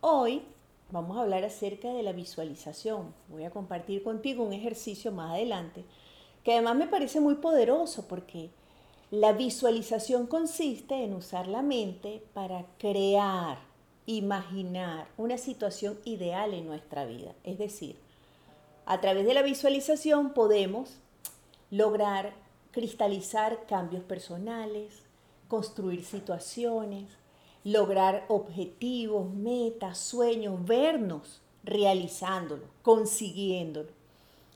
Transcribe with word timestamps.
Hoy 0.00 0.42
vamos 0.90 1.16
a 1.16 1.22
hablar 1.22 1.44
acerca 1.44 1.88
de 1.88 2.02
la 2.02 2.12
visualización. 2.12 3.14
Voy 3.28 3.44
a 3.44 3.50
compartir 3.50 4.02
contigo 4.02 4.44
un 4.44 4.52
ejercicio 4.52 5.10
más 5.10 5.32
adelante 5.32 5.84
que 6.44 6.52
además 6.52 6.76
me 6.76 6.86
parece 6.86 7.18
muy 7.18 7.36
poderoso 7.36 8.06
porque 8.06 8.50
la 9.10 9.32
visualización 9.32 10.26
consiste 10.26 11.02
en 11.02 11.14
usar 11.14 11.48
la 11.48 11.62
mente 11.62 12.22
para 12.34 12.66
crear, 12.78 13.58
imaginar 14.04 15.08
una 15.16 15.38
situación 15.38 15.98
ideal 16.04 16.54
en 16.54 16.66
nuestra 16.66 17.04
vida. 17.04 17.32
Es 17.42 17.58
decir, 17.58 17.96
a 18.84 19.00
través 19.00 19.26
de 19.26 19.34
la 19.34 19.42
visualización 19.42 20.34
podemos 20.34 20.98
lograr 21.70 22.34
cristalizar 22.70 23.66
cambios 23.66 24.04
personales, 24.04 25.02
construir 25.48 26.04
situaciones, 26.04 27.08
lograr 27.66 28.24
objetivos, 28.28 29.28
metas, 29.34 29.98
sueños, 29.98 30.64
vernos 30.64 31.42
realizándolo, 31.64 32.62
consiguiéndolo. 32.82 33.88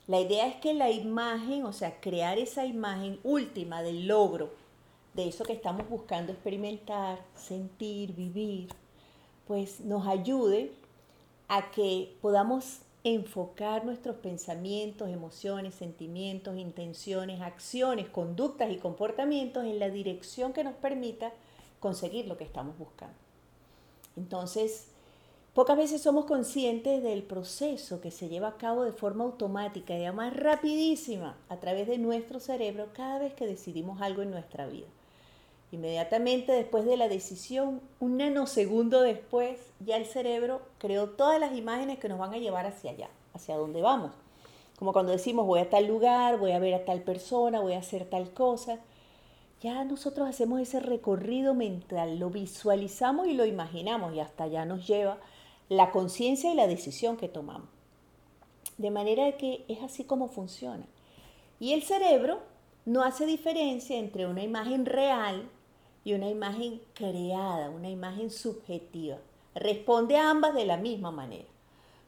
La 0.07 0.21
idea 0.21 0.47
es 0.47 0.55
que 0.61 0.75
la 0.75 0.93
imagen, 0.93 1.65
o 1.65 1.73
sea, 1.73 2.01
crear 2.01 2.39
esa 2.39 2.65
imagen 2.67 3.19
última 3.25 3.83
del 3.83 4.07
logro, 4.07 4.53
de 5.15 5.27
eso 5.27 5.43
que 5.43 5.55
estamos 5.55 5.89
buscando 5.89 6.31
experimentar, 6.31 7.19
sentir, 7.35 8.15
vivir, 8.15 8.69
pues 9.49 9.81
nos 9.81 10.07
ayude 10.07 10.71
a 11.49 11.73
que 11.73 12.17
podamos 12.23 12.83
enfocar 13.03 13.85
nuestros 13.85 14.19
pensamientos, 14.19 15.09
emociones, 15.09 15.75
sentimientos, 15.75 16.57
intenciones, 16.57 17.41
acciones, 17.41 18.09
conductas 18.09 18.71
y 18.71 18.77
comportamientos 18.77 19.65
en 19.65 19.81
la 19.81 19.89
dirección 19.89 20.53
que 20.53 20.63
nos 20.63 20.75
permita 20.75 21.33
conseguir 21.81 22.27
lo 22.27 22.37
que 22.37 22.45
estamos 22.45 22.79
buscando. 22.79 23.17
Entonces, 24.17 24.89
pocas 25.55 25.77
veces 25.77 26.03
somos 26.03 26.27
conscientes 26.27 27.03
del 27.03 27.23
proceso 27.23 28.01
que 28.01 28.11
se 28.11 28.29
lleva 28.29 28.49
a 28.49 28.57
cabo 28.57 28.85
de 28.85 28.93
forma 28.93 29.25
automática 29.25 29.95
y 29.95 30.05
además 30.05 30.37
rapidísima 30.37 31.37
a 31.49 31.57
través 31.57 31.89
de 31.89 31.99
nuestro 31.99 32.39
cerebro 32.39 32.89
cada 32.93 33.19
vez 33.19 33.35
que 33.35 33.47
decidimos 33.47 34.01
algo 34.03 34.23
en 34.23 34.31
nuestra 34.31 34.67
vida. 34.67 34.87
Inmediatamente 35.73 36.53
después 36.53 36.85
de 36.85 36.97
la 36.97 37.09
decisión, 37.09 37.81
un 38.01 38.17
nanosegundo 38.17 39.03
después, 39.03 39.59
ya 39.79 39.97
el 39.97 40.05
cerebro 40.05 40.63
creó 40.79 41.11
todas 41.11 41.39
las 41.39 41.57
imágenes 41.57 41.99
que 41.99 42.09
nos 42.09 42.19
van 42.19 42.35
a 42.35 42.39
llevar 42.39 42.67
hacia 42.67 42.91
allá, 42.91 43.09
hacia 43.35 43.57
donde 43.57 43.81
vamos. 43.81 44.11
Como 44.79 44.93
cuando 44.93 45.13
decimos 45.13 45.47
voy 45.47 45.61
a 45.61 45.71
tal 45.71 45.87
lugar, 45.87 46.39
voy 46.39 46.53
a 46.53 46.59
ver 46.59 46.75
a 46.75 46.85
tal 46.85 47.03
persona, 47.03 47.61
voy 47.61 47.75
a 47.75 47.79
hacer 47.79 48.05
tal 48.05 48.33
cosa 48.33 48.81
ya 49.61 49.85
nosotros 49.85 50.29
hacemos 50.29 50.61
ese 50.61 50.81
recorrido 50.81 51.55
mental, 51.55 52.19
lo 52.19 52.31
visualizamos 52.31 53.27
y 53.27 53.35
lo 53.35 53.45
imaginamos 53.45 54.15
y 54.15 54.21
hasta 54.21 54.45
allá 54.45 54.65
nos 54.65 54.87
lleva 54.87 55.19
la 55.69 55.91
conciencia 55.91 56.53
y 56.53 56.57
la 56.57 56.67
decisión 56.67 57.17
que 57.17 57.29
tomamos. 57.29 57.69
De 58.79 58.91
manera 58.91 59.37
que 59.37 59.65
es 59.69 59.83
así 59.83 60.05
como 60.05 60.29
funciona. 60.29 60.87
Y 61.59 61.75
el 61.75 61.83
cerebro 61.83 62.41
no 62.87 63.03
hace 63.03 63.27
diferencia 63.27 63.99
entre 63.99 64.27
una 64.27 64.43
imagen 64.43 64.87
real 64.87 65.49
y 66.05 66.15
una 66.15 66.31
imagen 66.31 66.81
creada, 66.95 67.69
una 67.69 67.91
imagen 67.91 68.31
subjetiva. 68.31 69.19
Responde 69.55 70.17
a 70.17 70.31
ambas 70.31 70.55
de 70.55 70.65
la 70.65 70.79
misma 70.79 71.11
manera. 71.11 71.49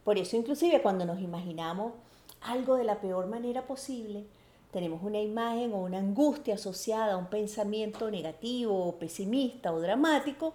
Por 0.05 0.17
eso 0.17 0.36
inclusive 0.36 0.80
cuando 0.80 1.05
nos 1.05 1.20
imaginamos 1.20 1.92
algo 2.41 2.77
de 2.77 2.84
la 2.84 3.00
peor 3.00 3.27
manera 3.27 3.67
posible, 3.67 4.25
tenemos 4.73 5.03
una 5.03 5.20
imagen 5.20 5.75
o 5.75 5.83
una 5.83 5.98
angustia 5.98 6.55
asociada 6.55 7.12
a 7.12 7.17
un 7.19 7.27
pensamiento 7.27 8.11
negativo 8.11 8.87
o 8.87 8.97
pesimista 8.97 9.73
o 9.73 9.81
dramático, 9.81 10.55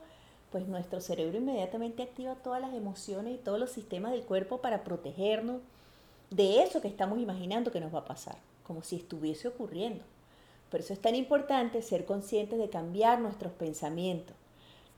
pues 0.51 0.67
nuestro 0.67 1.01
cerebro 1.01 1.37
inmediatamente 1.37 2.01
activa 2.01 2.35
todas 2.35 2.59
las 2.59 2.73
emociones 2.73 3.35
y 3.35 3.37
todos 3.37 3.59
los 3.59 3.71
sistemas 3.71 4.11
del 4.11 4.23
cuerpo 4.23 4.57
para 4.57 4.83
protegernos 4.83 5.61
de 6.31 6.63
eso 6.63 6.81
que 6.81 6.87
estamos 6.87 7.19
imaginando 7.19 7.71
que 7.71 7.79
nos 7.79 7.93
va 7.93 7.99
a 7.99 8.05
pasar, 8.05 8.37
como 8.63 8.81
si 8.81 8.95
estuviese 8.95 9.47
ocurriendo. 9.47 10.03
Por 10.71 10.79
eso 10.79 10.93
es 10.93 10.99
tan 10.99 11.15
importante 11.15 11.81
ser 11.83 12.05
conscientes 12.05 12.57
de 12.57 12.69
cambiar 12.69 13.19
nuestros 13.19 13.53
pensamientos, 13.53 14.35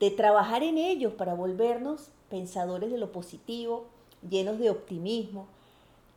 de 0.00 0.10
trabajar 0.10 0.62
en 0.62 0.78
ellos 0.78 1.12
para 1.12 1.34
volvernos 1.34 2.08
pensadores 2.30 2.90
de 2.90 2.98
lo 2.98 3.12
positivo, 3.12 3.84
llenos 4.28 4.58
de 4.58 4.70
optimismo, 4.70 5.46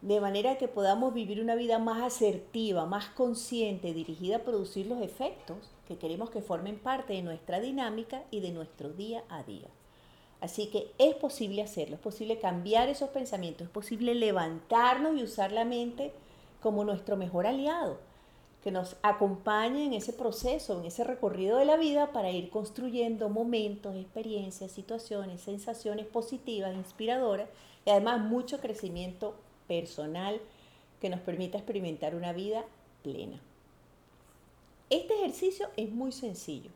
de 0.03 0.19
manera 0.19 0.57
que 0.57 0.67
podamos 0.67 1.13
vivir 1.13 1.39
una 1.39 1.55
vida 1.55 1.79
más 1.79 2.01
asertiva, 2.01 2.85
más 2.85 3.05
consciente, 3.05 3.93
dirigida 3.93 4.35
a 4.35 4.43
producir 4.43 4.85
los 4.85 5.01
efectos 5.01 5.71
que 5.87 5.97
queremos 5.97 6.29
que 6.29 6.41
formen 6.41 6.77
parte 6.77 7.13
de 7.13 7.21
nuestra 7.21 7.61
dinámica 7.61 8.23
y 8.29 8.41
de 8.41 8.51
nuestro 8.51 8.89
día 8.89 9.23
a 9.29 9.43
día. 9.43 9.69
Así 10.41 10.67
que 10.67 10.91
es 10.97 11.15
posible 11.15 11.61
hacerlo, 11.61 11.95
es 11.95 12.01
posible 12.01 12.37
cambiar 12.37 12.89
esos 12.89 13.11
pensamientos, 13.11 13.67
es 13.67 13.71
posible 13.71 14.13
levantarnos 14.13 15.17
y 15.17 15.23
usar 15.23 15.53
la 15.53 15.63
mente 15.63 16.11
como 16.61 16.83
nuestro 16.83 17.15
mejor 17.15 17.47
aliado, 17.47 17.97
que 18.61 18.71
nos 18.71 18.97
acompañe 19.03 19.85
en 19.85 19.93
ese 19.93 20.11
proceso, 20.11 20.81
en 20.81 20.85
ese 20.85 21.05
recorrido 21.05 21.57
de 21.57 21.65
la 21.65 21.77
vida 21.77 22.11
para 22.11 22.29
ir 22.29 22.49
construyendo 22.49 23.29
momentos, 23.29 23.95
experiencias, 23.95 24.69
situaciones, 24.69 25.39
sensaciones 25.39 26.07
positivas, 26.07 26.75
inspiradoras 26.75 27.47
y 27.85 27.91
además 27.91 28.19
mucho 28.19 28.59
crecimiento 28.59 29.35
personal 29.68 30.40
que 31.01 31.09
nos 31.09 31.19
permita 31.19 31.57
experimentar 31.57 32.16
una 32.16 32.31
vida 32.31 32.63
plena. 33.03 33.40
Este 34.90 35.16
ejercicio 35.16 35.68
es 35.75 35.91
muy 35.91 36.12
sencillo. 36.12 36.69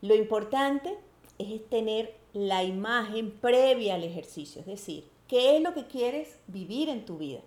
Lo 0.00 0.14
importante 0.14 0.96
es 1.38 1.68
tener 1.68 2.14
la 2.32 2.64
imagen 2.64 3.30
previa 3.30 3.94
al 3.94 4.04
ejercicio, 4.04 4.60
es 4.60 4.66
decir, 4.66 5.04
qué 5.28 5.56
es 5.56 5.62
lo 5.62 5.74
que 5.74 5.86
quieres 5.86 6.38
vivir 6.46 6.88
en 6.88 7.04
tu 7.04 7.18
vida, 7.18 7.40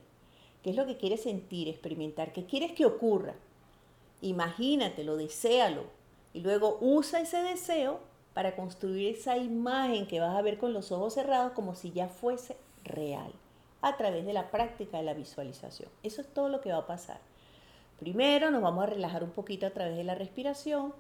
qué 0.64 0.72
es 0.72 0.76
lo 0.76 0.86
que 0.86 0.98
quieres 0.98 1.24
sentir, 1.24 1.68
experimentar, 1.68 2.34
qué 2.34 2.46
quieres 2.46 2.74
que 2.74 2.86
ocurra. 2.86 3.36
Imagínatelo, 4.22 5.18
deséalo 5.18 5.86
y 6.34 6.42
luego 6.42 6.78
usa 6.82 7.22
ese 7.22 7.42
deseo 7.42 8.00
para 8.34 8.56
construir 8.56 9.16
esa 9.16 9.38
imagen 9.38 10.08
que 10.08 10.20
vas 10.20 10.36
a 10.36 10.42
ver 10.42 10.58
con 10.58 10.74
los 10.74 10.92
ojos 10.92 11.16
cerrados 11.16 11.54
como 11.54 11.74
si 11.74 11.92
ya 11.92 12.10
fuese 12.10 12.56
real 12.84 13.34
a 13.82 13.98
través 13.98 14.26
de 14.26 14.34
la 14.34 14.52
práctica 14.52 14.98
de 14.98 15.04
la 15.04 15.14
visualización. 15.14 15.90
Eso 16.04 16.22
es 16.22 16.28
todo 16.34 16.50
lo 16.50 16.62
que 16.62 16.72
va 16.72 16.80
a 16.80 16.88
pasar. 16.88 17.20
Primero 18.00 18.52
nos 18.52 18.62
vamos 18.62 18.84
a 18.84 18.88
relajar 18.88 19.24
un 19.24 19.32
poquito 19.32 19.66
a 19.66 19.72
través 19.72 19.98
de 19.98 20.04
la 20.04 20.16
respiración. 20.16 20.94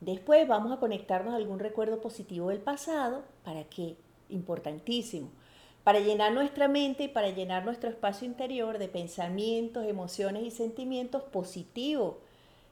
Después 0.00 0.46
vamos 0.46 0.72
a 0.72 0.78
conectarnos 0.80 1.34
a 1.34 1.36
algún 1.36 1.58
recuerdo 1.58 2.00
positivo 2.00 2.50
del 2.50 2.60
pasado. 2.60 3.24
¿Para 3.44 3.64
qué? 3.64 3.96
Importantísimo. 4.28 5.30
Para 5.82 6.00
llenar 6.00 6.32
nuestra 6.32 6.68
mente 6.68 7.04
y 7.04 7.08
para 7.08 7.30
llenar 7.30 7.64
nuestro 7.64 7.88
espacio 7.90 8.26
interior 8.26 8.78
de 8.78 8.88
pensamientos, 8.88 9.86
emociones 9.86 10.44
y 10.44 10.50
sentimientos 10.50 11.22
positivos 11.24 12.16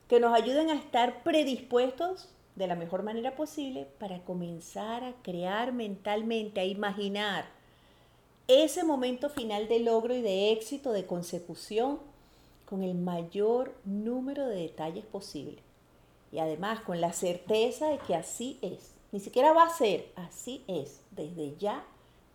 que 0.08 0.20
nos 0.20 0.34
ayuden 0.34 0.70
a 0.70 0.74
estar 0.74 1.22
predispuestos 1.22 2.28
de 2.54 2.66
la 2.66 2.76
mejor 2.76 3.02
manera 3.02 3.34
posible 3.34 3.86
para 3.98 4.20
comenzar 4.20 5.02
a 5.02 5.12
crear 5.22 5.72
mentalmente, 5.72 6.60
a 6.60 6.64
imaginar 6.64 7.55
ese 8.48 8.84
momento 8.84 9.28
final 9.28 9.68
de 9.68 9.80
logro 9.80 10.14
y 10.14 10.22
de 10.22 10.52
éxito, 10.52 10.92
de 10.92 11.06
consecución, 11.06 11.98
con 12.64 12.82
el 12.82 12.94
mayor 12.94 13.74
número 13.84 14.46
de 14.46 14.56
detalles 14.56 15.04
posible. 15.04 15.58
Y 16.32 16.38
además 16.38 16.80
con 16.80 17.00
la 17.00 17.12
certeza 17.12 17.88
de 17.88 17.98
que 17.98 18.14
así 18.14 18.58
es. 18.62 18.92
Ni 19.12 19.20
siquiera 19.20 19.52
va 19.52 19.64
a 19.64 19.70
ser, 19.70 20.10
así 20.16 20.64
es. 20.66 21.00
Desde 21.12 21.56
ya 21.56 21.84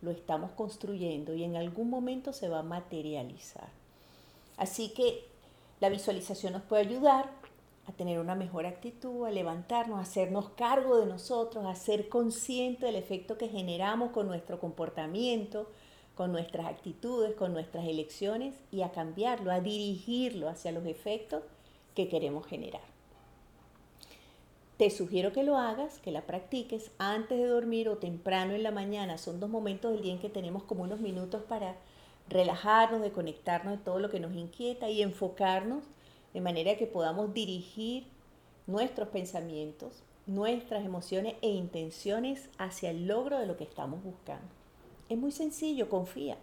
lo 0.00 0.10
estamos 0.10 0.50
construyendo 0.52 1.34
y 1.34 1.44
en 1.44 1.56
algún 1.56 1.88
momento 1.90 2.32
se 2.32 2.48
va 2.48 2.60
a 2.60 2.64
materializar. 2.64 3.68
Así 4.56 4.88
que 4.90 5.24
la 5.80 5.88
visualización 5.88 6.54
nos 6.54 6.62
puede 6.62 6.82
ayudar 6.82 7.30
a 7.86 7.92
tener 7.92 8.18
una 8.18 8.34
mejor 8.34 8.66
actitud, 8.66 9.26
a 9.26 9.30
levantarnos, 9.30 9.98
a 9.98 10.02
hacernos 10.02 10.50
cargo 10.50 10.98
de 10.98 11.06
nosotros, 11.06 11.64
a 11.66 11.74
ser 11.74 12.08
conscientes 12.08 12.82
del 12.82 12.96
efecto 12.96 13.36
que 13.36 13.48
generamos 13.48 14.10
con 14.12 14.26
nuestro 14.26 14.60
comportamiento, 14.60 15.68
con 16.14 16.32
nuestras 16.32 16.66
actitudes, 16.66 17.34
con 17.34 17.52
nuestras 17.52 17.86
elecciones 17.86 18.54
y 18.70 18.82
a 18.82 18.92
cambiarlo, 18.92 19.50
a 19.50 19.60
dirigirlo 19.60 20.48
hacia 20.48 20.72
los 20.72 20.86
efectos 20.86 21.42
que 21.94 22.08
queremos 22.08 22.46
generar. 22.46 22.82
Te 24.76 24.90
sugiero 24.90 25.32
que 25.32 25.42
lo 25.42 25.56
hagas, 25.56 25.98
que 26.00 26.10
la 26.10 26.22
practiques 26.22 26.90
antes 26.98 27.38
de 27.38 27.46
dormir 27.46 27.88
o 27.88 27.98
temprano 27.98 28.54
en 28.54 28.62
la 28.62 28.70
mañana. 28.70 29.18
Son 29.18 29.38
dos 29.38 29.48
momentos 29.48 29.92
del 29.92 30.02
día 30.02 30.12
en 30.12 30.18
que 30.18 30.28
tenemos 30.28 30.64
como 30.64 30.82
unos 30.82 31.00
minutos 31.00 31.42
para 31.42 31.76
relajarnos, 32.28 33.02
de 33.02 33.12
conectarnos 33.12 33.78
de 33.78 33.84
todo 33.84 33.98
lo 33.98 34.10
que 34.10 34.20
nos 34.20 34.34
inquieta 34.34 34.88
y 34.88 35.02
enfocarnos 35.02 35.84
de 36.32 36.40
manera 36.40 36.76
que 36.76 36.86
podamos 36.86 37.34
dirigir 37.34 38.06
nuestros 38.66 39.08
pensamientos, 39.08 40.02
nuestras 40.26 40.84
emociones 40.84 41.34
e 41.42 41.50
intenciones 41.50 42.48
hacia 42.58 42.90
el 42.90 43.06
logro 43.06 43.38
de 43.38 43.46
lo 43.46 43.56
que 43.56 43.64
estamos 43.64 44.02
buscando. 44.02 44.61
Es 45.12 45.18
muy 45.18 45.30
sencillo, 45.30 45.90
confía. 45.90 46.38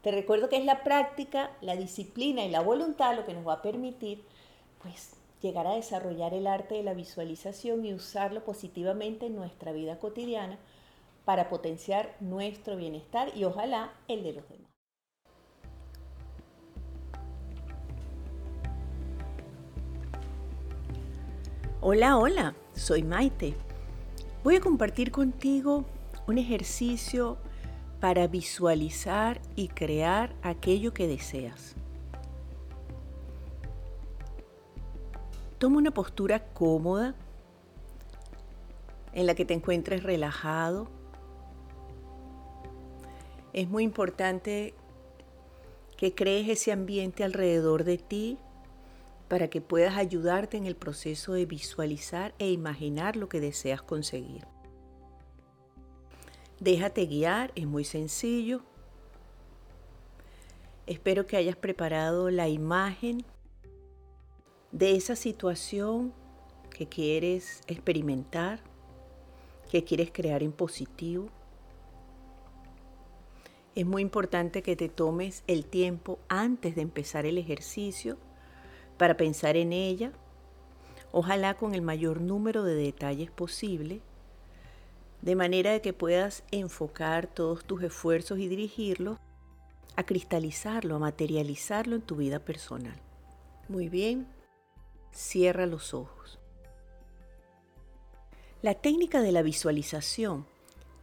Te 0.00 0.10
recuerdo 0.10 0.48
que 0.48 0.56
es 0.56 0.64
la 0.64 0.82
práctica, 0.82 1.50
la 1.60 1.76
disciplina 1.76 2.46
y 2.46 2.50
la 2.50 2.62
voluntad 2.62 3.14
lo 3.14 3.26
que 3.26 3.34
nos 3.34 3.46
va 3.46 3.52
a 3.52 3.62
permitir 3.62 4.24
pues 4.80 5.12
llegar 5.42 5.66
a 5.66 5.74
desarrollar 5.74 6.32
el 6.32 6.46
arte 6.46 6.76
de 6.76 6.82
la 6.82 6.94
visualización 6.94 7.84
y 7.84 7.92
usarlo 7.92 8.42
positivamente 8.42 9.26
en 9.26 9.36
nuestra 9.36 9.72
vida 9.72 9.98
cotidiana 9.98 10.58
para 11.26 11.50
potenciar 11.50 12.16
nuestro 12.20 12.76
bienestar 12.76 13.36
y 13.36 13.44
ojalá 13.44 13.92
el 14.08 14.22
de 14.22 14.32
los 14.32 14.48
demás. 14.48 14.70
Hola, 21.82 22.16
hola, 22.16 22.54
soy 22.72 23.02
Maite. 23.02 23.54
Voy 24.42 24.56
a 24.56 24.60
compartir 24.60 25.10
contigo 25.10 25.84
un 26.26 26.38
ejercicio 26.38 27.36
para 28.00 28.26
visualizar 28.26 29.40
y 29.54 29.68
crear 29.68 30.34
aquello 30.42 30.92
que 30.92 31.06
deseas. 31.06 31.74
Toma 35.58 35.78
una 35.78 35.90
postura 35.90 36.44
cómoda 36.52 37.14
en 39.12 39.26
la 39.26 39.34
que 39.34 39.46
te 39.46 39.54
encuentres 39.54 40.02
relajado. 40.02 40.88
Es 43.54 43.68
muy 43.68 43.82
importante 43.82 44.74
que 45.96 46.14
crees 46.14 46.48
ese 46.48 46.72
ambiente 46.72 47.24
alrededor 47.24 47.84
de 47.84 47.96
ti 47.96 48.38
para 49.28 49.48
que 49.48 49.62
puedas 49.62 49.96
ayudarte 49.96 50.58
en 50.58 50.66
el 50.66 50.76
proceso 50.76 51.32
de 51.32 51.46
visualizar 51.46 52.34
e 52.38 52.50
imaginar 52.50 53.16
lo 53.16 53.30
que 53.30 53.40
deseas 53.40 53.80
conseguir. 53.80 54.46
Déjate 56.60 57.04
guiar, 57.04 57.52
es 57.54 57.66
muy 57.66 57.84
sencillo. 57.84 58.62
Espero 60.86 61.26
que 61.26 61.36
hayas 61.36 61.56
preparado 61.56 62.30
la 62.30 62.48
imagen 62.48 63.24
de 64.72 64.96
esa 64.96 65.16
situación 65.16 66.14
que 66.70 66.86
quieres 66.86 67.60
experimentar, 67.66 68.60
que 69.70 69.84
quieres 69.84 70.10
crear 70.10 70.42
en 70.42 70.52
positivo. 70.52 71.28
Es 73.74 73.84
muy 73.84 74.00
importante 74.00 74.62
que 74.62 74.76
te 74.76 74.88
tomes 74.88 75.44
el 75.46 75.66
tiempo 75.66 76.18
antes 76.28 76.74
de 76.74 76.82
empezar 76.82 77.26
el 77.26 77.36
ejercicio 77.36 78.16
para 78.96 79.18
pensar 79.18 79.58
en 79.58 79.74
ella, 79.74 80.12
ojalá 81.12 81.52
con 81.54 81.74
el 81.74 81.82
mayor 81.82 82.22
número 82.22 82.62
de 82.62 82.76
detalles 82.76 83.30
posible, 83.30 84.00
de 85.22 85.36
manera 85.36 85.80
que 85.80 85.92
puedas 85.92 86.44
enfocar 86.50 87.26
todos 87.26 87.64
tus 87.64 87.82
esfuerzos 87.82 88.38
y 88.38 88.48
dirigirlos 88.48 89.18
a 89.96 90.04
cristalizarlo, 90.04 90.96
a 90.96 90.98
materializarlo 90.98 91.96
en 91.96 92.02
tu 92.02 92.16
vida 92.16 92.38
personal. 92.38 93.00
Muy 93.68 93.88
bien, 93.88 94.26
cierra 95.10 95.66
los 95.66 95.94
ojos. 95.94 96.38
La 98.62 98.74
técnica 98.74 99.20
de 99.22 99.32
la 99.32 99.42
visualización 99.42 100.46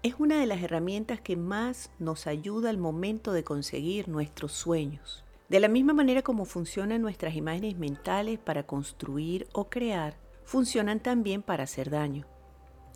es 0.04 0.15
una 0.19 0.39
de 0.39 0.45
las 0.45 0.62
herramientas 0.62 1.21
que 1.21 1.38
más 1.38 1.89
nos 1.98 2.27
ayuda 2.27 2.69
al 2.69 2.77
momento 2.77 3.31
de 3.31 3.44
conseguir 3.44 4.10
nuestros 4.10 4.51
sueños. 4.51 5.24
De 5.50 5.60
la 5.60 5.69
misma 5.69 5.94
manera 5.94 6.21
como 6.21 6.45
funcionan 6.45 7.01
nuestras 7.01 7.36
imágenes 7.36 7.77
mentales 7.77 8.39
para 8.39 8.63
construir 8.63 9.48
o 9.54 9.69
crear, 9.69 10.18
funcionan 10.45 11.00
también 11.00 11.42
para 11.42 11.63
hacer 11.63 11.89
daño. 11.89 12.25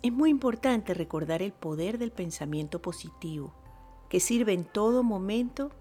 Es 0.00 0.12
muy 0.12 0.30
importante 0.30 0.94
recordar 0.94 1.42
el 1.42 1.52
poder 1.52 1.98
del 1.98 2.12
pensamiento 2.12 2.80
positivo, 2.80 3.52
que 4.08 4.20
sirve 4.20 4.52
en 4.52 4.64
todo 4.64 5.02
momento 5.02 5.72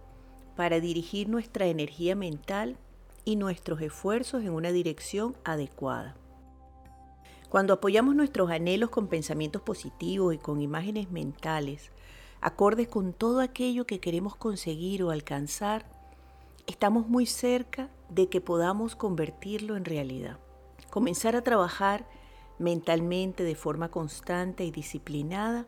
para 0.56 0.80
dirigir 0.80 1.30
nuestra 1.30 1.68
energía 1.68 2.16
mental 2.16 2.78
y 3.26 3.36
nuestros 3.36 3.80
esfuerzos 3.80 4.42
en 4.42 4.50
una 4.50 4.72
dirección 4.72 5.38
adecuada. 5.44 6.16
Cuando 7.50 7.74
apoyamos 7.74 8.16
nuestros 8.16 8.50
anhelos 8.50 8.90
con 8.90 9.08
pensamientos 9.08 9.62
positivos 9.62 10.34
y 10.34 10.40
con 10.40 10.62
imágenes 10.62 11.12
mentales, 11.12 11.92
acordes 12.42 12.88
con 12.88 13.14
todo 13.14 13.40
aquello 13.40 13.86
que 13.86 14.00
queremos 14.00 14.36
conseguir 14.36 15.04
o 15.04 15.12
alcanzar, 15.12 15.86
estamos 16.66 17.08
muy 17.08 17.28
cerca 17.28 17.90
de 18.10 18.30
que 18.30 18.42
podamos 18.42 18.96
convertirlo 18.96 19.78
en 19.78 19.86
realidad. 19.86 20.40
Comenzar 20.90 21.36
a 21.36 21.44
trabajar 21.44 22.08
mentalmente 22.60 23.44
de 23.44 23.56
forma 23.56 23.90
constante 23.90 24.64
y 24.64 24.72
disciplinada 24.72 25.68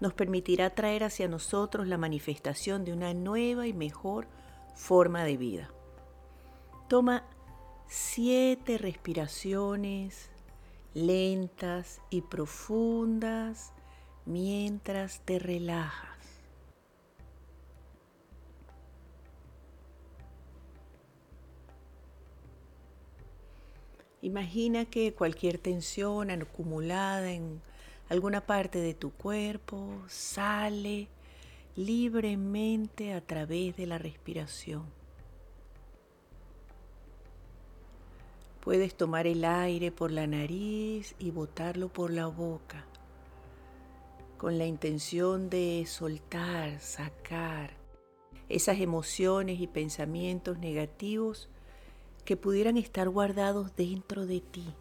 nos 0.00 0.14
permitirá 0.14 0.70
traer 0.70 1.04
hacia 1.04 1.28
nosotros 1.28 1.86
la 1.86 1.98
manifestación 1.98 2.84
de 2.84 2.92
una 2.92 3.12
nueva 3.14 3.66
y 3.66 3.72
mejor 3.72 4.26
forma 4.74 5.24
de 5.24 5.36
vida. 5.36 5.70
Toma 6.88 7.24
siete 7.86 8.78
respiraciones 8.78 10.30
lentas 10.94 12.00
y 12.10 12.22
profundas 12.22 13.72
mientras 14.24 15.20
te 15.20 15.38
relajas. 15.38 16.19
Imagina 24.22 24.84
que 24.84 25.14
cualquier 25.14 25.58
tensión 25.58 26.30
acumulada 26.30 27.32
en 27.32 27.62
alguna 28.08 28.42
parte 28.42 28.78
de 28.78 28.92
tu 28.92 29.12
cuerpo 29.12 30.02
sale 30.08 31.08
libremente 31.76 33.14
a 33.14 33.20
través 33.20 33.76
de 33.76 33.86
la 33.86 33.98
respiración. 33.98 34.84
Puedes 38.60 38.94
tomar 38.94 39.26
el 39.26 39.44
aire 39.44 39.90
por 39.90 40.10
la 40.10 40.26
nariz 40.26 41.14
y 41.18 41.30
botarlo 41.30 41.88
por 41.88 42.10
la 42.10 42.26
boca 42.26 42.84
con 44.36 44.58
la 44.58 44.66
intención 44.66 45.50
de 45.50 45.84
soltar, 45.86 46.80
sacar 46.80 47.74
esas 48.48 48.80
emociones 48.80 49.60
y 49.60 49.66
pensamientos 49.66 50.58
negativos 50.58 51.48
que 52.30 52.36
pudieran 52.36 52.76
estar 52.76 53.08
guardados 53.08 53.74
dentro 53.74 54.24
de 54.24 54.40
ti. 54.40 54.72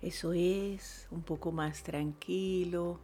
Eso 0.00 0.32
es 0.32 1.08
un 1.10 1.24
poco 1.24 1.50
más 1.50 1.82
tranquilo, 1.82 3.00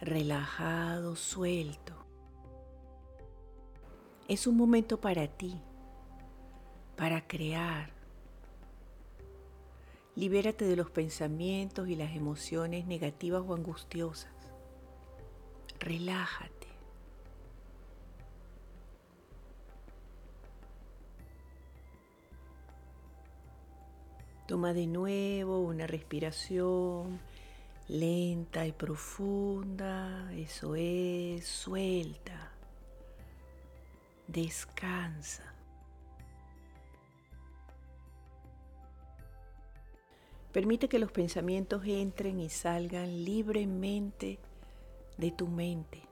relajado, 0.00 1.16
suelto. 1.16 1.94
Es 4.28 4.46
un 4.46 4.56
momento 4.56 5.00
para 5.00 5.26
ti, 5.26 5.60
para 6.94 7.26
crear, 7.26 7.90
Libérate 10.16 10.64
de 10.64 10.76
los 10.76 10.90
pensamientos 10.90 11.88
y 11.88 11.96
las 11.96 12.14
emociones 12.14 12.86
negativas 12.86 13.42
o 13.46 13.54
angustiosas. 13.54 14.32
Relájate. 15.78 16.68
Toma 24.46 24.72
de 24.72 24.88
nuevo 24.88 25.60
una 25.60 25.86
respiración 25.86 27.20
lenta 27.90 28.66
y 28.66 28.72
profunda. 28.72 30.32
Eso 30.32 30.74
es, 30.76 31.46
suelta. 31.46 32.52
Descansa. 34.26 35.49
Permite 40.52 40.88
que 40.88 40.98
los 40.98 41.12
pensamientos 41.12 41.82
entren 41.86 42.40
y 42.40 42.48
salgan 42.48 43.24
libremente 43.24 44.38
de 45.16 45.30
tu 45.30 45.46
mente. 45.46 46.02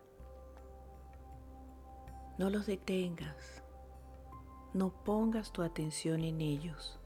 No 2.38 2.50
los 2.50 2.66
detengas. 2.66 3.62
No 4.74 4.90
pongas 4.90 5.50
tu 5.50 5.62
atención 5.62 6.22
en 6.22 6.40
ellos. 6.40 7.00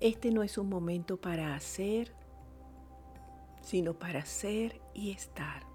Este 0.00 0.30
no 0.30 0.42
es 0.42 0.58
un 0.58 0.68
momento 0.68 1.16
para 1.16 1.54
hacer, 1.54 2.12
sino 3.60 3.94
para 3.94 4.24
ser 4.24 4.80
y 4.92 5.12
estar. 5.12 5.65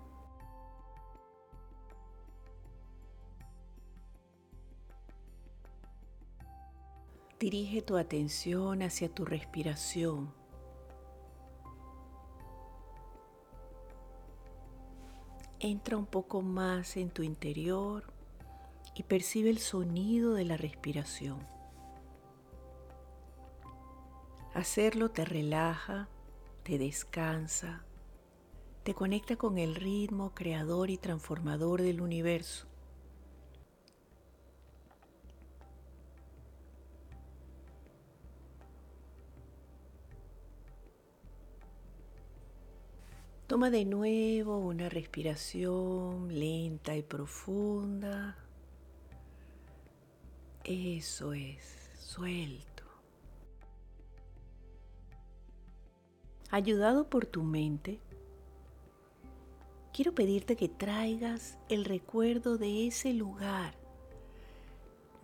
Dirige 7.42 7.82
tu 7.82 7.98
atención 7.98 8.84
hacia 8.84 9.10
tu 9.10 9.26
respiración. 9.26 10.32
Entra 15.60 15.98
un 15.98 16.06
poco 16.06 16.44
más 16.44 16.98
en 16.98 17.10
tu 17.10 17.24
interior 17.24 18.04
y 18.94 19.02
percibe 19.02 19.50
el 19.50 19.58
sonido 19.58 20.36
de 20.36 20.46
la 20.46 20.56
respiración. 20.56 21.40
Hacerlo 24.54 25.10
te 25.10 25.26
relaja, 25.26 26.10
te 26.62 26.78
descansa, 26.78 27.84
te 28.84 28.94
conecta 28.94 29.36
con 29.36 29.58
el 29.58 29.74
ritmo 29.74 30.36
creador 30.36 30.92
y 30.92 31.00
transformador 31.00 31.82
del 31.82 32.02
universo. 32.02 32.71
Toma 43.52 43.70
de 43.70 43.84
nuevo 43.84 44.60
una 44.60 44.88
respiración 44.88 46.30
lenta 46.40 46.96
y 46.96 47.04
profunda. 47.04 48.38
Eso 50.64 51.34
es, 51.34 51.62
suelto. 52.00 52.86
Ayudado 56.50 57.10
por 57.10 57.26
tu 57.26 57.44
mente, 57.44 58.00
quiero 59.92 60.16
pedirte 60.16 60.56
que 60.56 60.70
traigas 60.70 61.58
el 61.68 61.84
recuerdo 61.84 62.58
de 62.58 62.88
ese 62.88 63.14
lugar, 63.14 63.74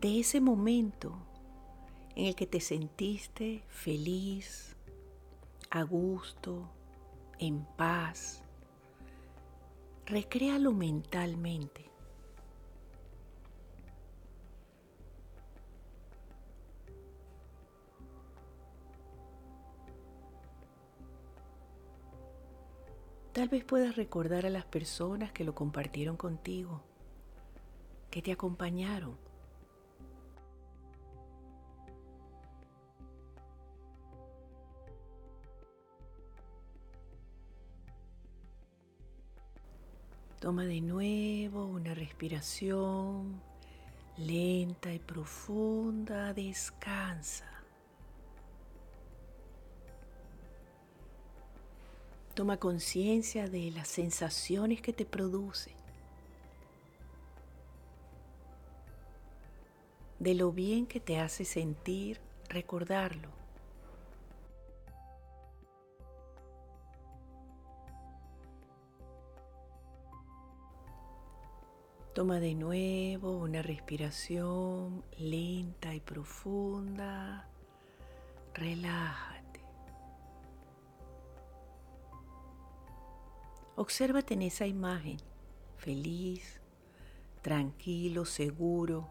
de 0.02 0.20
ese 0.20 0.42
momento 0.42 1.18
en 2.14 2.26
el 2.26 2.36
que 2.36 2.46
te 2.46 2.60
sentiste 2.60 3.64
feliz, 3.70 4.76
a 5.70 5.84
gusto, 5.84 6.74
en 7.40 7.66
paz. 7.78 8.44
Recréalo 10.06 10.72
mentalmente. 10.72 11.88
Tal 23.34 23.50
vez 23.50 23.64
puedas 23.64 23.96
recordar 23.96 24.48
a 24.48 24.50
las 24.50 24.66
personas 24.66 25.32
que 25.32 25.44
lo 25.44 25.54
compartieron 25.54 26.18
contigo, 26.18 26.82
que 28.10 28.24
te 28.24 28.32
acompañaron. 28.32 29.27
Toma 40.48 40.64
de 40.64 40.80
nuevo 40.80 41.66
una 41.66 41.94
respiración 41.94 43.42
lenta 44.16 44.94
y 44.94 44.98
profunda. 44.98 46.34
Descansa. 46.34 47.52
Toma 52.34 52.56
conciencia 52.56 53.50
de 53.50 53.72
las 53.72 53.90
sensaciones 53.90 54.82
que 54.82 54.94
te 54.94 55.04
produce, 55.04 55.74
de 60.18 60.34
lo 60.34 60.54
bien 60.54 60.86
que 60.86 61.02
te 61.02 61.20
hace 61.20 61.44
sentir 61.44 62.22
recordarlo. 62.48 63.37
Toma 72.18 72.40
de 72.40 72.56
nuevo 72.56 73.38
una 73.38 73.62
respiración 73.62 75.04
lenta 75.20 75.94
y 75.94 76.00
profunda. 76.00 77.48
Relájate. 78.56 79.62
Obsérvate 83.76 84.34
en 84.34 84.42
esa 84.42 84.66
imagen, 84.66 85.18
feliz, 85.76 86.60
tranquilo, 87.44 88.26
seguro. 88.26 89.08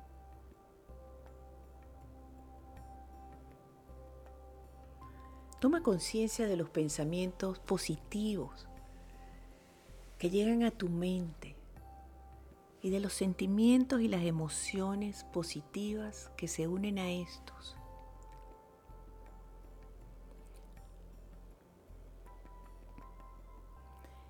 Toma 5.61 5.81
conciencia 5.85 6.49
de 6.49 6.57
los 6.57 6.71
pensamientos 6.71 7.61
positivos 7.61 8.67
que 10.19 10.29
llegan 10.29 10.65
a 10.65 10.73
tu 10.73 10.89
mente 10.89 11.56
y 12.83 12.91
de 12.91 13.01
los 13.01 13.13
sentimientos 13.13 14.01
y 14.01 14.09
las 14.09 14.23
emociones 14.23 15.25
positivas 15.33 16.31
que 16.37 16.49
se 16.49 16.69
unen 16.69 16.99
a 16.99 17.11
estos. 17.11 17.77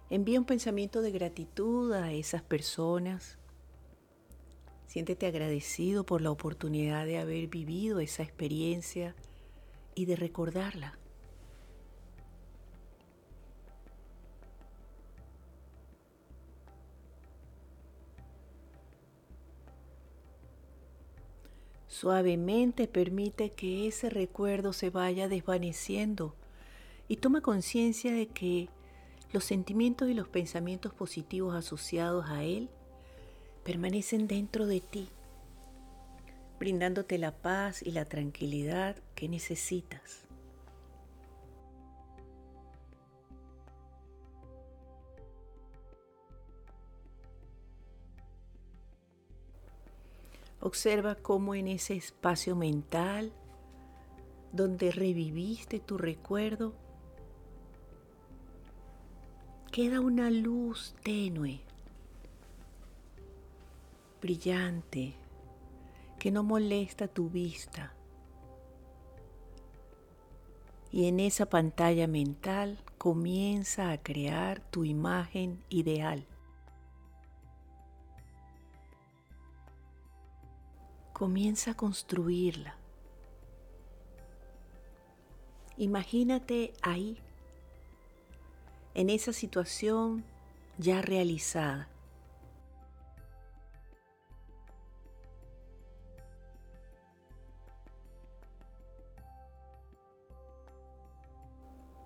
Envía 0.09 0.39
un 0.39 0.47
pensamiento 0.47 1.03
de 1.03 1.11
gratitud 1.11 1.93
a 1.93 2.13
esas 2.13 2.43
personas. 2.43 3.39
Siéntete 4.87 5.27
agradecido 5.27 6.07
por 6.07 6.21
la 6.21 6.31
oportunidad 6.31 7.07
de 7.07 7.19
haber 7.19 7.49
vivido 7.49 7.99
esa 7.99 8.23
experiencia 8.23 9.17
y 9.97 10.05
de 10.07 10.15
recordarla. 10.15 10.97
Suavemente 21.99 22.89
permite 22.89 23.53
que 23.53 23.89
ese 23.89 24.11
recuerdo 24.11 24.75
se 24.75 24.91
vaya 24.91 25.29
desvaneciendo 25.29 26.35
y 27.09 27.17
toma 27.17 27.41
conciencia 27.41 28.13
de 28.13 28.27
que 28.27 28.69
los 29.33 29.45
sentimientos 29.45 30.11
y 30.11 30.13
los 30.13 30.29
pensamientos 30.29 30.93
positivos 30.93 31.55
asociados 31.55 32.27
a 32.29 32.45
él 32.45 32.69
permanecen 33.65 34.27
dentro 34.27 34.67
de 34.67 34.81
ti, 34.81 35.09
brindándote 36.59 37.17
la 37.17 37.33
paz 37.33 37.83
y 37.83 37.93
la 37.93 38.05
tranquilidad 38.05 38.97
que 39.15 39.31
necesitas. 39.31 40.26
Observa 50.67 51.15
cómo 51.15 51.55
en 51.55 51.69
ese 51.69 51.95
espacio 51.95 52.57
mental 52.57 53.33
donde 54.51 54.91
reviviste 54.91 55.79
tu 55.79 55.97
recuerdo, 55.97 56.75
queda 59.71 60.01
una 60.01 60.29
luz 60.29 60.97
tenue, 61.05 61.61
brillante, 64.21 65.15
que 66.19 66.33
no 66.33 66.43
molesta 66.43 67.07
tu 67.07 67.31
vista. 67.31 67.95
Y 70.91 71.07
en 71.07 71.21
esa 71.21 71.47
pantalla 71.47 72.09
mental 72.09 72.81
comienza 72.99 73.93
a 73.93 73.99
crear 73.99 74.59
tu 74.73 74.85
imagen 74.85 75.63
ideal. 75.69 76.27
Comienza 81.17 81.71
a 81.71 81.75
construirla. 81.75 82.77
Imagínate 85.79 86.75
ahí, 86.83 87.17
en 88.93 89.09
esa 89.09 89.33
situación 89.33 90.27
ya 90.77 91.01
realizada. 91.01 91.89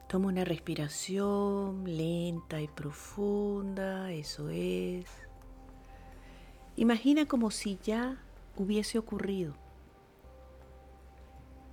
Toma 0.06 0.28
una 0.28 0.44
respiración 0.44 1.82
lenta 1.84 2.60
y 2.60 2.68
profunda, 2.68 4.12
eso 4.12 4.50
es. 4.50 5.06
Imagina 6.76 7.26
como 7.26 7.50
si 7.50 7.76
ya 7.82 8.16
hubiese 8.60 8.98
ocurrido 8.98 9.54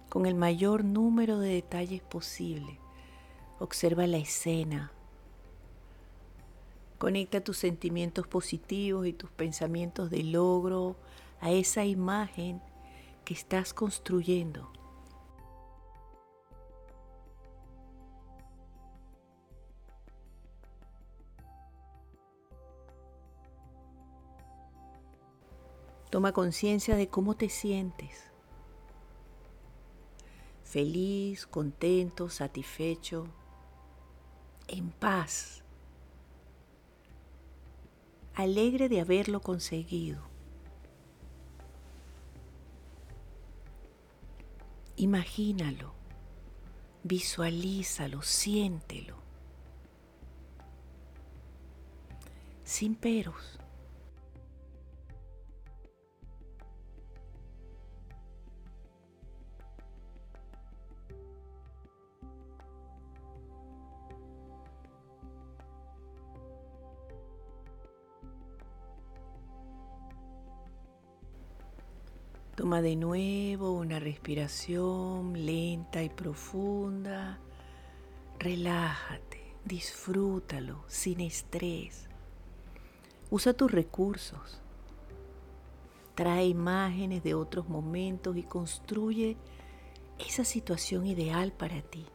con 0.10 0.26
el 0.26 0.36
mayor 0.36 0.86
número 0.86 1.38
de 1.38 1.50
detalles 1.50 2.02
posible. 2.02 2.80
Observa 3.60 4.08
la 4.08 4.18
escena. 4.18 4.92
Conecta 6.98 7.42
tus 7.42 7.58
sentimientos 7.58 8.26
positivos 8.26 9.06
y 9.06 9.14
tus 9.14 9.30
pensamientos 9.30 10.10
de 10.10 10.24
logro 10.24 10.96
a 11.42 11.52
esa 11.52 11.84
imagen 11.84 12.62
que 13.26 13.34
estás 13.34 13.74
construyendo. 13.74 14.72
Toma 26.18 26.32
conciencia 26.32 26.96
de 26.96 27.10
cómo 27.10 27.36
te 27.36 27.48
sientes. 27.48 28.32
Feliz, 30.64 31.46
contento, 31.46 32.28
satisfecho, 32.32 33.28
en 34.68 34.90
paz, 34.90 35.64
alegre 38.34 38.90
de 38.90 39.00
haberlo 39.00 39.42
conseguido. 39.42 40.24
Imagínalo, 44.96 45.94
visualízalo, 47.04 48.24
siéntelo. 48.24 49.18
sin 52.64 52.96
peros. 52.96 53.60
Toma 72.68 72.82
de 72.82 72.98
nuevo 72.98 73.72
una 73.72 73.98
respiración 73.98 75.46
lenta 75.46 76.04
y 76.04 76.10
profunda. 76.10 77.40
Relájate, 78.40 79.42
disfrútalo 79.64 80.84
sin 80.88 81.22
estrés. 81.22 82.10
Usa 83.30 83.54
tus 83.54 83.72
recursos. 83.72 84.60
Trae 86.14 86.46
imágenes 86.48 87.24
de 87.24 87.36
otros 87.36 87.70
momentos 87.70 88.36
y 88.36 88.44
construye 88.44 89.38
esa 90.20 90.44
situación 90.44 91.08
ideal 91.08 91.54
para 91.54 91.82
ti. 91.82 92.06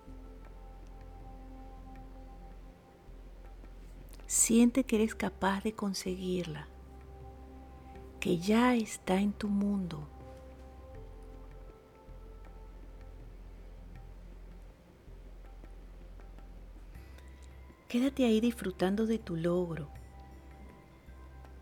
Siente 4.26 4.85
que 4.85 4.97
eres 4.97 5.14
capaz 5.14 5.62
de 5.64 5.73
conseguirla, 5.73 6.68
que 8.21 8.37
ya 8.37 8.75
está 8.75 9.18
en 9.18 9.32
tu 9.32 9.49
mundo 9.49 10.06
Quédate 17.92 18.25
ahí 18.25 18.40
disfrutando 18.40 19.04
de 19.04 19.18
tu 19.18 19.37
logro 19.37 19.90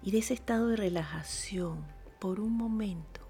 y 0.01 0.13
de 0.13 0.19
ese 0.19 0.33
estado 0.33 0.69
de 0.69 0.77
relajación 0.77 1.85
por 2.21 2.39
un 2.39 2.57
momento. 2.57 3.21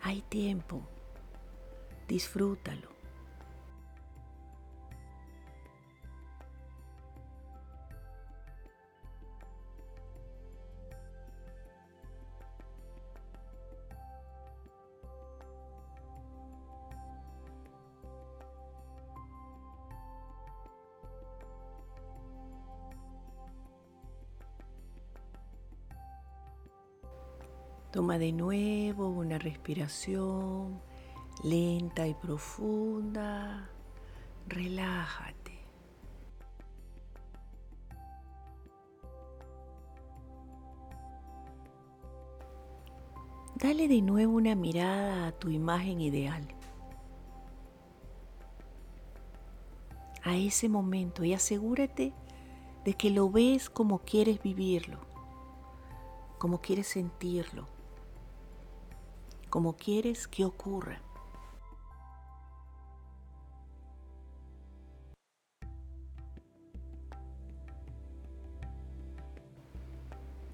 Hay 0.00 0.22
tiempo, 0.22 0.88
disfrútalo. 2.08 2.97
Toma 28.08 28.18
de 28.18 28.32
nuevo 28.32 29.10
una 29.10 29.36
respiración 29.36 30.80
lenta 31.44 32.06
y 32.06 32.14
profunda. 32.14 33.68
Relájate. 34.46 35.58
Dale 43.56 43.88
de 43.88 44.00
nuevo 44.00 44.36
una 44.36 44.54
mirada 44.54 45.26
a 45.26 45.32
tu 45.32 45.50
imagen 45.50 46.00
ideal. 46.00 46.48
A 50.22 50.34
ese 50.34 50.70
momento 50.70 51.24
y 51.24 51.34
asegúrate 51.34 52.14
de 52.86 52.94
que 52.94 53.10
lo 53.10 53.28
ves 53.28 53.68
como 53.68 53.98
quieres 53.98 54.42
vivirlo, 54.42 54.98
como 56.38 56.62
quieres 56.62 56.86
sentirlo 56.86 57.76
como 59.48 59.76
quieres 59.76 60.28
que 60.28 60.44
ocurra. 60.44 61.00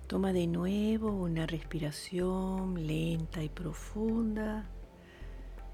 Toma 0.06 0.32
de 0.32 0.46
nuevo 0.46 1.10
una 1.10 1.46
respiración 1.46 2.86
lenta 2.86 3.42
y 3.42 3.48
profunda. 3.48 4.70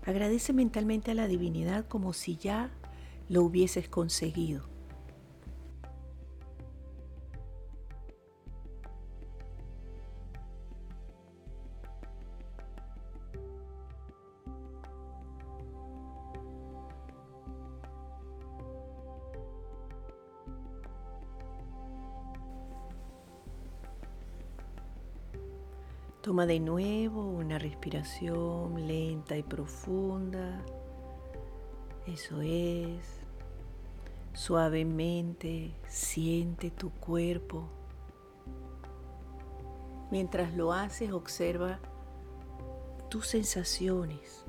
Agradece 0.06 0.52
mentalmente 0.52 1.10
a 1.10 1.14
la 1.14 1.26
divinidad 1.26 1.86
como 1.86 2.12
si 2.12 2.36
ya 2.36 2.70
lo 3.28 3.42
hubieses 3.42 3.88
conseguido. 3.88 4.69
Toma 26.40 26.46
de 26.46 26.60
nuevo 26.60 27.22
una 27.22 27.58
respiración 27.58 28.86
lenta 28.86 29.36
y 29.36 29.42
profunda. 29.42 30.64
Eso 32.06 32.40
es. 32.40 33.20
Suavemente 34.32 35.74
siente 35.86 36.70
tu 36.70 36.92
cuerpo. 36.92 37.68
Mientras 40.10 40.54
lo 40.54 40.72
haces, 40.72 41.12
observa 41.12 41.78
tus 43.10 43.26
sensaciones. 43.26 44.46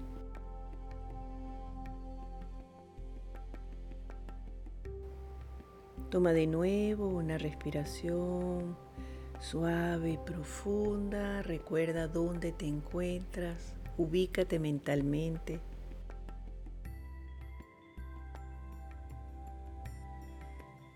Toma 6.10 6.32
de 6.32 6.48
nuevo 6.48 7.10
una 7.10 7.38
respiración 7.38 8.78
suave 9.42 10.12
y 10.12 10.18
profunda. 10.18 11.42
Recuerda 11.42 12.08
dónde 12.08 12.52
te 12.52 12.68
encuentras. 12.68 13.74
Ubícate 13.98 14.60
mentalmente. 14.60 15.60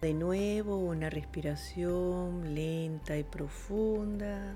De 0.02 0.14
nuevo 0.14 0.78
una 0.78 1.10
respiración 1.10 2.54
lenta 2.54 3.18
y 3.18 3.24
profunda. 3.24 4.56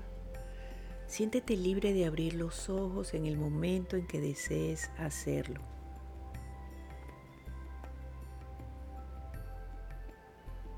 Siéntete 1.08 1.56
libre 1.56 1.92
de 1.92 2.06
abrir 2.06 2.34
los 2.34 2.70
ojos 2.70 3.14
en 3.14 3.26
el 3.26 3.36
momento 3.36 3.96
en 3.96 4.06
que 4.06 4.20
desees 4.20 4.90
hacerlo. 4.96 5.60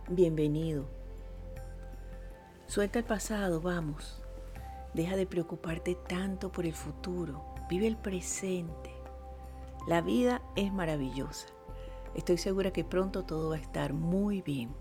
Bienvenido. 0.08 1.01
Suelta 2.72 2.98
el 2.98 3.04
pasado, 3.04 3.60
vamos. 3.60 4.22
Deja 4.94 5.14
de 5.14 5.26
preocuparte 5.26 5.94
tanto 5.94 6.50
por 6.50 6.64
el 6.64 6.72
futuro. 6.72 7.44
Vive 7.68 7.86
el 7.86 7.98
presente. 7.98 8.90
La 9.86 10.00
vida 10.00 10.40
es 10.56 10.72
maravillosa. 10.72 11.48
Estoy 12.14 12.38
segura 12.38 12.72
que 12.72 12.82
pronto 12.82 13.24
todo 13.24 13.50
va 13.50 13.56
a 13.56 13.60
estar 13.60 13.92
muy 13.92 14.40
bien. 14.40 14.74